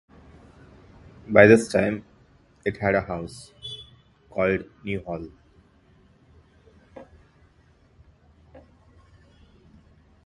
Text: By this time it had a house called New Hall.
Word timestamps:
By 1.29 1.45
this 1.45 1.71
time 1.71 2.03
it 2.65 2.77
had 2.77 2.95
a 2.95 3.01
house 3.01 3.51
called 4.31 4.63
New 4.83 4.99
Hall. 5.03 5.27